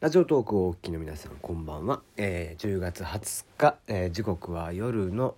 [0.00, 5.34] ラジオトークをお聞きの皆さんこんばんは、えー、10月20日、えー、時刻は夜の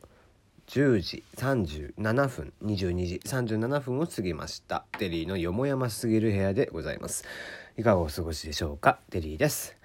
[0.68, 4.84] 10時37分22時37分を過ぎました。
[5.00, 7.24] デリーのよもやますぎる部屋でございます。
[7.76, 9.00] いかがお過ごしでしょうか？
[9.10, 9.76] デリーです。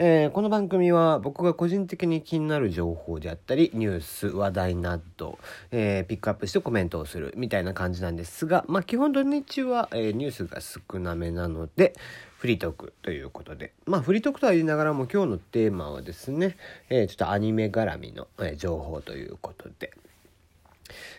[0.00, 5.40] えー、この番組は僕が個人的に気になる情報であったりニュース話題など、
[5.72, 11.94] えー、ピックアップしてコメントをするみたいな感じなんですが、まあ、基本土日は、えー、ニュースが少なめなので
[12.36, 16.56] フリートークということでまあフリートークとは言いながらも今日のテーマはですね、
[16.90, 19.90] えちょっとアニメ絡みの、え情報ということで。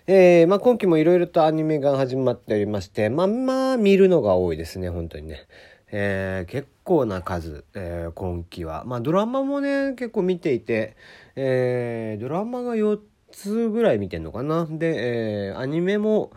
[0.08, 5.46] えー、まあ、今期もいろいろとアニメが始まっておりまして、まあまあ見るのが多いですね、本当にね。
[5.92, 8.84] えー、結構な数、えー、今期は。
[8.86, 10.96] まあドラマもね、結構見ていて、
[11.36, 13.00] えー、ドラマが4
[13.32, 14.68] つぐらい見てんのかな。
[14.70, 16.32] で、え、アニメも、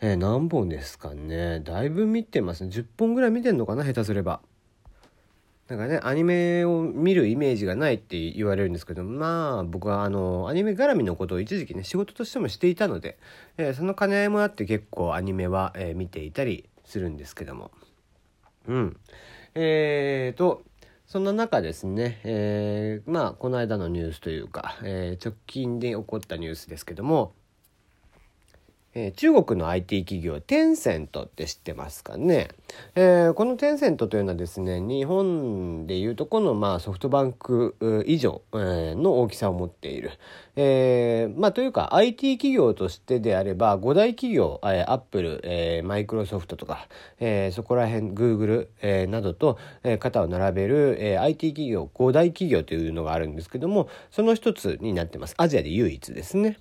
[0.00, 1.60] え、何本ですかね。
[1.60, 2.70] だいぶ見てますね。
[2.70, 4.40] 10本ぐらい見てんのかな、下手すれば。
[5.68, 13.18] なんかね、アニメを見るイメージがないって言われるんですけど、まあ僕はあの、アニメ絡みのことを一時期ね、仕事としてもしていたので、
[13.58, 17.70] えー、その兼ね合いもあって結構アニメは、え、見ていたりするんですけども。
[18.68, 18.96] うん。
[19.54, 20.62] えーと、
[21.06, 27.32] そんな中ですね、えー、まあ、この間のニュースというか、えー、直近で起こったニュースですけども、
[29.00, 32.48] え、中国の IT 企業テンセントって知ってますかね、
[32.96, 37.76] えー、このテンセントというのはですね日本でいうとこの、まあ、ソフトバンク
[38.06, 40.10] 以上、の大きさを持っている、
[40.56, 46.88] えー、まあというか IT 企業としてであれば5大企業、えー、アップル、えー、マイクロソフトとか、
[47.20, 55.34] えー、そこら辺グーグル、え、などと、えー、肩を並べる、えー、IT 企業5大企業というのがあるんですけどもその一つになってます。
[55.38, 56.58] アジアで唯一ですね。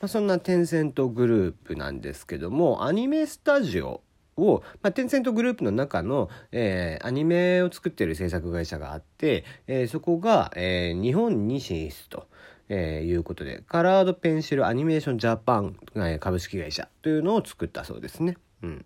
[0.00, 4.02] まあ、そんなテンセントグループなんですけどもアニメスタジオ
[4.36, 12.26] を、まあ、テンセントグループの中の、えー、アニメを作ってる制作会社があって、えー、そこが、えー、日本に進出と。
[12.70, 15.74] えー、いうことでカラードペンシルアニメーションジャパン
[16.20, 18.36] 株式会社というのを作ったそうですね。
[18.62, 18.84] うん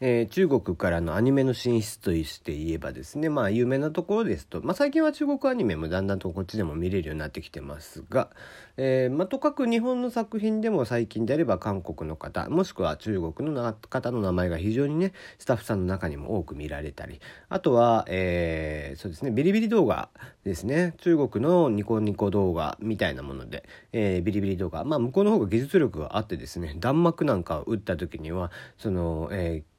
[0.00, 8.28] えー、中国からのアニメの進出として言えばですねまあ有名なところですと、まあ、最近は中国アニメもだんだんとこっちでも見れるようになってきてますが、
[8.76, 20.08] えーまあ、とかく日本の作品でも最近であれば韓国の方もしくは中国の方の名前が非常にねスタッフさんの中にも多く見られたりあとは、えー、そうですねビリビリ動画
[20.44, 29.73] ですね中国のニコニコ動画みたいなもので、えー、ビリビリ動画まあ向こうの方が技術力があってですね弾幕なんかを打った時にはその、えー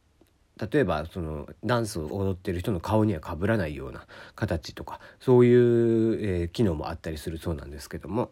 [0.71, 4.05] 例えばそのダンスを踊ってる人の顔にはかぶらないような
[4.35, 8.31] 形とかそういう、えー、機能もあったりするそうなんですけども。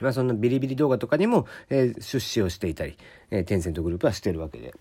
[0.00, 2.98] まあ、そんなビリビリ動画とかにも、えー、出資をしていたり、
[3.30, 4.74] えー、テンセントグループはしてるわけで。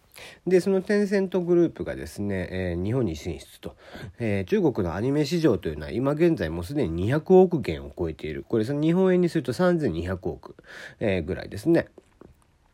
[0.45, 3.75] で、そのテンセントグループがですね、えー、日本に進出と、
[4.19, 8.43] えー、中国のアニメ市場というのは今現在もうすでに200億元を超えている。
[8.43, 10.55] これその日本円にすると3200億、
[10.99, 11.87] えー、ぐらいですね。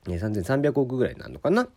[0.05, 1.67] 3300億ぐらいなのかな？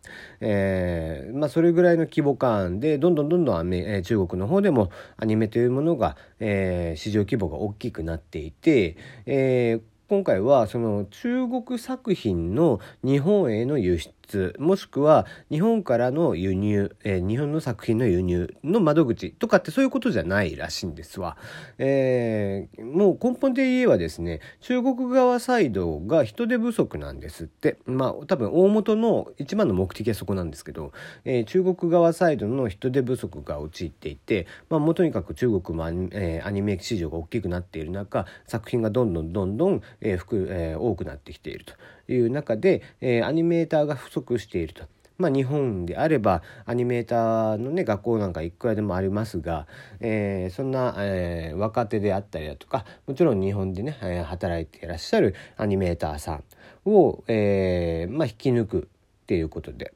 [0.40, 8.96] えー、まあそれぐらいの規模感で、どんどんどんどんアメ、えー、中国の方でもアニメというものが、えー、市場規模が大きくなっていて、
[9.26, 21.36] えー、今回はその中国作品の日本への輸出もしくは日本からの輸入、えー、日本の作品の輸入の窓口とかってそういうことじゃないらしいんですわ。
[21.76, 27.76] えー、もう根本で言えばですね、中国側サイドが人手不足なんですって。
[27.84, 30.92] まあ多分大元の一番の目的はそこなんですけど、
[31.26, 44.84] えー、中国側サイドの人手不足が陥っていて、まあもうとにかく中国もアニ,、え、アニメ市場が大きくなっている中、作品がどんどんどんどん、えーえ、多くなってきているという中で、えー、アニメーターが不足していると。
[45.16, 49.66] まあ、日本であればアニメーターのね学校なんかいくらでもありますが、
[50.00, 56.44] え、そんな、え、若手であったりだとかもちろん日本でね、え、働いていらっしゃるアニメーターさん
[56.84, 58.88] を、えまあ、引き抜く
[59.22, 59.92] っていうことで。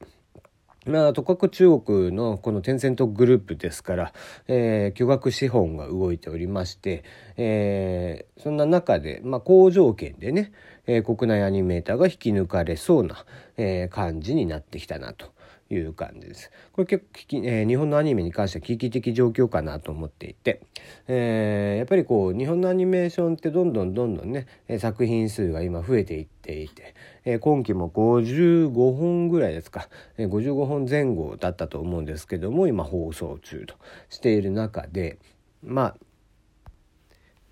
[0.85, 4.13] まあ、とかく中国のこのテンセントグループですから、
[4.47, 7.03] えー、巨額資本が動いておりまして、
[7.35, 10.51] えー、そんな中で、まあ、好条件でね、
[10.87, 13.25] えー、国内アニメーターが引き抜かれそうな、
[13.57, 15.33] えー、感じになってきたなと。
[15.69, 16.51] いう感じです。
[16.73, 20.61] これ結構、えー、日本のアニメに関しては危機的状況かなと思っていて、
[21.07, 24.47] えー、やっぱりこう日本のアニメーションってどんどんどんどんね
[24.79, 26.95] 作品数が今増えていっていて、
[27.25, 29.87] えー、今期も55本ぐらいですか、
[30.17, 33.75] えー、55本前後だったと思うんですけども今放送中と
[34.09, 35.19] している中で
[35.63, 35.95] まあ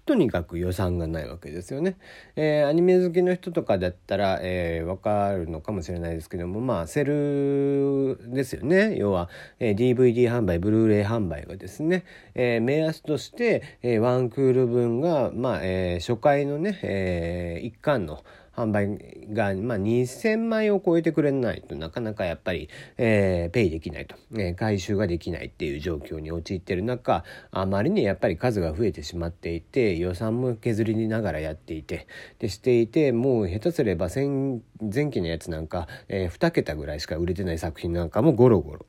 [0.07, 1.98] とにかく予算がないわけですよね。
[2.38, 12.06] えー、アニメ好きの人とかだったら、えー、わかるのかもしれないですけどもまあセルですよね要は、えー、DVD 販売ブルーレイ販売がですね、
[12.36, 18.24] えー、目安として、えー、ワンクール分が、まあえー、初回のね、えー、一巻の
[18.57, 18.98] 販売
[19.31, 32.07] が、まあ、2000枚を超えてくれないとなかなかやっぱり、えー、ペイできないと、えー、回収ができないっていう状況に陥ってる中あまりにやっぱり数が増えてしまっていて予算も削りながらやっていて
[32.39, 38.86] でしていてもう下手すれば前期のやつなんか、えー、2桁ぐらいしか売れてない作品なんかもゴロゴロ。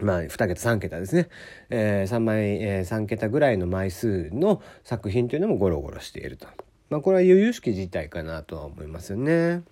[0.00, 1.28] まあ、2桁3桁ですね、
[1.68, 6.46] えー、3枚、えー、3桁ぐらいの枚数の作品というのもゴロゴロしていると。
[6.90, 9.62] まあこれは由々しき事態かなとは思いますよね。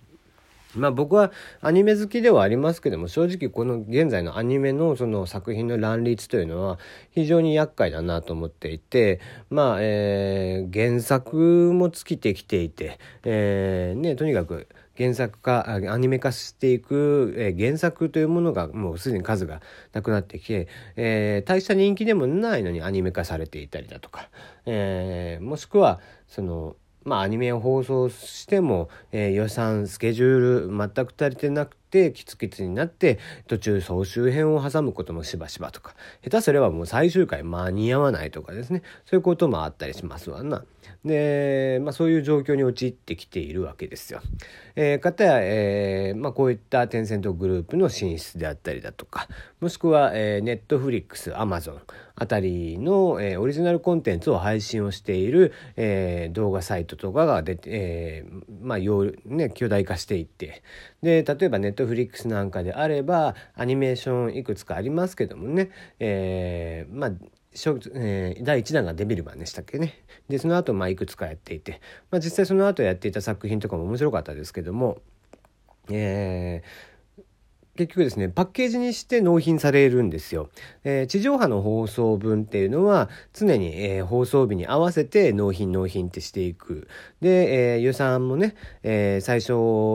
[0.75, 1.31] まあ僕は
[1.61, 6.77] アニメ好きではありますけども正直この現在のアニメのその作品の乱立というのは
[7.11, 9.19] 非常に厄介だなと思っていて
[9.49, 19.61] まあ、えー、原作も尽きてきていて、えー、ねとにかく原作化アニメ化していく、えー、原作というものがもうすでに数が
[19.93, 20.67] なくなってきて、
[20.97, 24.29] えー、大した人気でもないのにアニメ化されていたりだとか、
[24.67, 40.63] えー、もしくはそのまあ、アニメを放送しても、えー、予算スケジュール全く足りてなくてキツキツになって途中総集編を挟むこともしばしばとか下手すればもう最終回間に合わないとかですねそういうこともあったりしますわな。
[41.05, 44.21] で、まあ、そういう状況に陥ってきているわけですよ。
[44.75, 49.27] えー、かたや、えーまあ、こういったテンセントグループの進出であったりだとか
[49.59, 51.81] もしくは、えー、ネットフリックスアマゾン
[52.15, 58.79] あたりの、えー、オリジナルコンテンツを配信をしている、えー、動画サイトとかが出て、えー、まあ、
[59.25, 60.61] ね、巨大化していって
[61.01, 67.11] で例えばネットフリックスなんかであればアニメーションいくつかありますけどもね、えー、まあ
[67.93, 70.03] えー、第1弾がデビルマンでしたっけね。
[70.29, 71.81] でその後まあいくつかやっていて、
[72.11, 75.01] まあ、実際その後やっていた作品とかも面白かったですけども、
[75.89, 76.67] えー、
[77.79, 80.49] 結局ですねパッケージにして納品されるんですよ、
[80.83, 86.89] えー、地上波の放送分っていうのは常に、えー、放送日に合わせて納品納品ってしていく。
[87.21, 89.51] で、えー、予算もね、え最初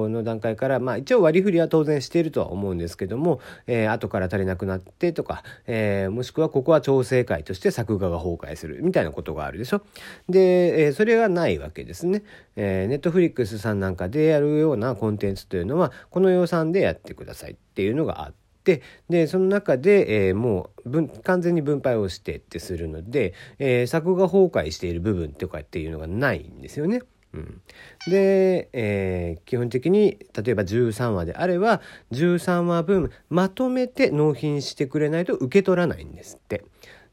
[0.08, 9.82] の段階からまあ一応割り振りは当然しているとは思うんですけども、え後から足りなくなってとか、えもしくはここは調整会として作画が崩壊するみたいなことがあるでしょ。
[10.28, 12.22] で、えそれがないわけですね、
[12.56, 17.56] えー、ネットフリックスさんなんかでやるようなコンテンツというのはこの予算でやってください。
[17.75, 18.32] っていうのがあっ
[18.62, 27.03] てでその中で、えー、もう分完全に分配をしてってするので、えー、作画崩壊している部分とかっていうのがないんですよね。
[27.35, 27.61] うん、
[28.06, 31.81] で、えー、基本的に例えば13話であれば
[32.12, 36.65] 13話分まとめて納品してくれないと受け取らないんですって。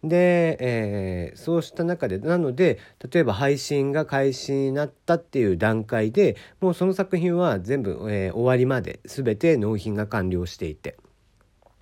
[0.04, 2.80] で、えー、そうした中でなので
[3.12, 10.98] 例えば配信が開始になったっていう段階でもうその作品は全部、えー、終わりまで全て納品が完了していて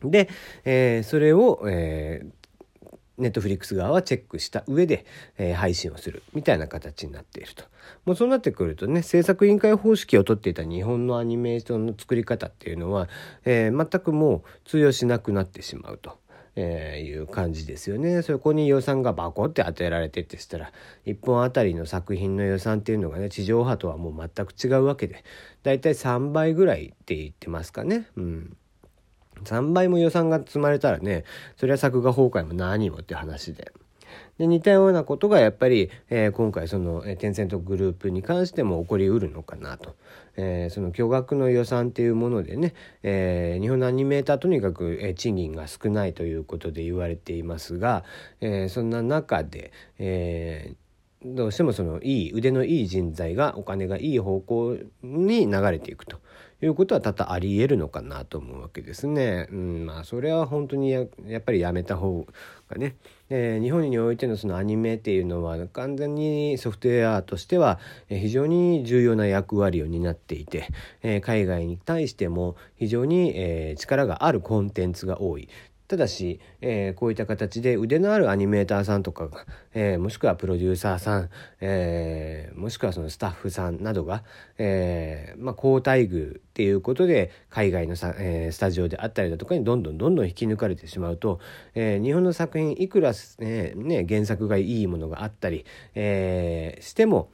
[0.04, 0.30] で、
[0.66, 5.06] えー、それを、えー、ネットフリックス側はチェックした上で、
[5.38, 7.64] えー、配信をするみたいな形になっていると。
[8.06, 13.10] もうそうなってくるとね制作委員会方式をとっていた日本のアニメーションの作り方っていうのは、
[13.46, 16.18] えー、全くもう通用しなくなってしまうと。
[16.62, 18.22] えー、いう感じですよね。
[18.22, 20.74] そこに予算がバコって当てられてってしたら
[21.06, 25.24] 1本あたりの作品の予算っていうのがね地上波とはもう全く違うわけで
[25.64, 28.08] だいたい3倍ぐらいって言ってますかね。
[28.18, 28.58] うん
[29.46, 31.24] 3倍も予算が積まれたらね
[31.56, 33.72] それは作画崩壊も何もって話で。
[34.38, 39.96] で似たようなことがやっぱり、えー、今回その、えー、テンセントグループに関しても起こりうるのかなと、
[40.38, 42.74] えー、その巨額の予算っていうものでね、
[43.04, 48.04] えー、日本のアニメーターとにかく、えー、賃金が少ないということで言われていますが、
[48.42, 56.20] えー、そんな中で、えー、どうしてもそのいい腕のいい人材がお金がいい方向に流れていくと。
[56.62, 59.48] いうことは多々ありえるのかなと思うわけですね。
[59.52, 61.08] うん、まあそれは本当にやっ
[61.42, 62.26] ぱりやめた方
[62.70, 62.96] がね、
[63.30, 70.68] えー、日本においてのそのアニメっていうのは完全にソフトウェアとしては非常に重要な役割を担っていて、
[71.02, 75.48] えー、海外に対しても非常に、えー、力があるコンテンツが多い
[75.90, 79.28] ただし、えー、こういった形で腕のあるアニメーターさんとか、
[79.74, 81.30] えー、もしくはプロデューサーさん、
[81.62, 84.24] えー、もしくはそのスタッフさんなどが、
[84.60, 91.40] えまあ、好待遇っていうことで海外のさ、えスタジオであったりだとかにどんどんどんどん引き抜かれてしまうと、
[91.74, 95.66] え日本の作品いくら、えね、原作がいいものがあったり、
[95.96, 97.32] えしても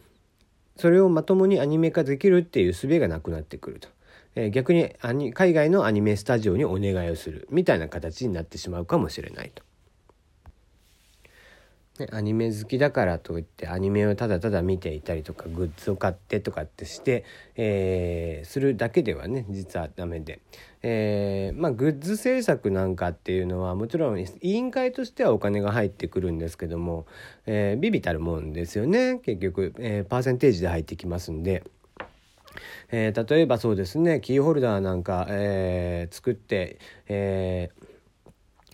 [0.77, 3.94] それをまともにアニメ化できるっていう術がなくなってくると。
[4.35, 9.63] え逆にアニ海外のアニメスタジオにお願いをするみたいな形になってしまうかもしれないと。
[11.99, 17.23] ね、アニメ好きだからといってアニメをただただ見ていたりとかグッズを買ってとかってして、
[17.55, 20.41] えー、するだけではね実はダメで、
[20.81, 27.05] えー、まあグッズ制作なんかっていうのはもちろん委員会としてはお金が入ってくるんですけども、
[27.45, 31.63] えー、ビビたるもんですよね結局、えー、パーセンテージで入ってきますんで。
[32.91, 37.95] えー、例えばそうですねキーホルダーなんか、えー、作って、えー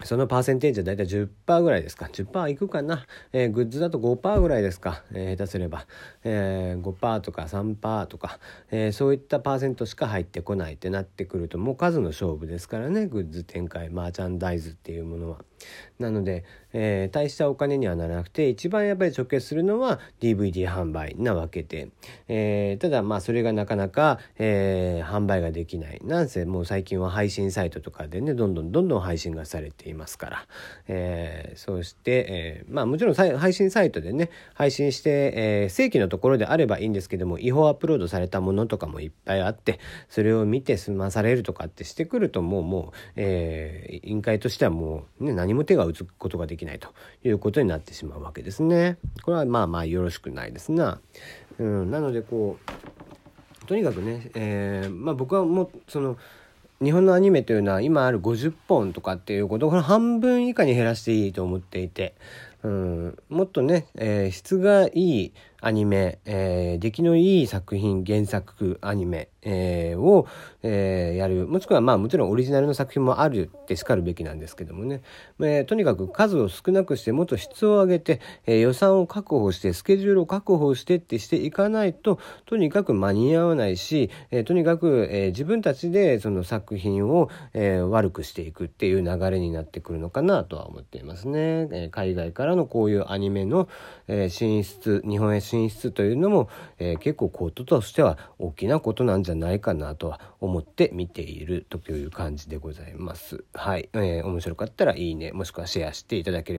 [0.04, 2.06] そのパーセンテージはだいたい10%ぐらいですか。
[2.06, 3.06] 10%いくかな。
[3.34, 5.04] え、グッズだと5%ぐらいですか。
[5.14, 5.86] え、下手すれば。
[6.24, 8.40] え、5%とか3%とか、
[8.72, 13.08] え、そういったパーセントしか入ってこないってなってくると、もう数の勝負ですからね。
[13.08, 15.46] グッズ展開、マーチャンダイズっていうものは。
[16.02, 16.44] なので、
[16.74, 21.90] えー、大したお金にはならなくて一番やっぱり直結するのは DVD 販売なわけで、
[22.28, 26.02] えー、ただまあそれがなかなか、えー、販売ができない。
[26.04, 30.48] なんせもう最近は配信サイトとかでねどんどんどんどん配信がされていますから、
[30.88, 39.80] えー、そして、えー、まあもちろん配信サイトでね配信して、えー、正規のところであればいいんですけども違法アップロードされたものとかもいっぱいあって
[40.10, 46.90] それを見て済まされるとかってしてくるともうもう、えー、委員会としてはもう、ね、何も手が打つことができないと
[47.24, 48.98] いうことになってしまうわけですね。
[49.24, 51.00] これはまあまあよろしくないですな。
[51.60, 56.18] うん、なのでこうとにかくね、えー、まあ、僕はもうその
[56.82, 62.16] 日本のアニメというのは今ある50本とかっていうことこれ半分以下に減らしていいと思っていて、
[62.64, 70.28] うん、もっとね、えー、質がいいアニメ、えー、出来のいい作品原作アニメ、えー、を、
[70.64, 71.48] えー、やる。
[71.48, 75.02] もしくはまあもちろんオリジナルの作品もあるってしかるべきなんですけどもね、
[75.40, 91.40] えー、とにかく数を少なくしてもっと質を上げて、えー、予算を確保してスケジュールを確保してってしていかないととにかく間に合わないし、えー、とにかく、えー、自分たちでその作品を、えー、悪くしていくっていう流れになってくるのかなとは思っていますね。
[91.40, 93.68] えー、海外からのこういうアニメの、
[94.08, 103.44] えー、進出日本へ進出というのも、えー、結構こととしては大きなことなんじゃないかなとは思って見ているという感じでございます。
[103.54, 106.50] はい、えー、面白かったらいいねもしくはシェアしていただければ